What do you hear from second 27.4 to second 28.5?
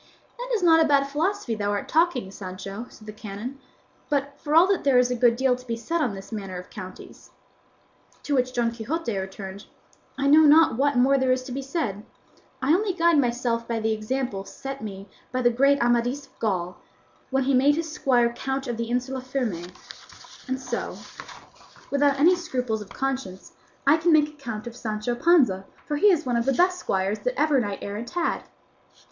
knight errant had."